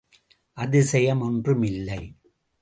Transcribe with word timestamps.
அதிசயம் 0.57 1.21
ஒன்றும் 1.21 1.63
இல்லை! 1.63 2.01